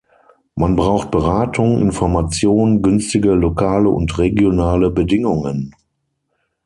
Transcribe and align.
Man 0.55 0.75
braucht 0.75 1.11
Beratung, 1.11 1.79
Information, 1.79 2.81
günstige 2.81 3.33
lokale 3.35 3.87
und 3.89 4.17
regionale 4.17 4.89
Bedingungen. 4.89 5.75